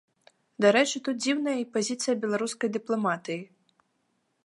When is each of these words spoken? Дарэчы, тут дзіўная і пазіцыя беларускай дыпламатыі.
Дарэчы, 0.63 1.01
тут 1.09 1.19
дзіўная 1.23 1.53
і 1.65 1.69
пазіцыя 1.77 2.19
беларускай 2.25 2.69
дыпламатыі. 2.79 3.41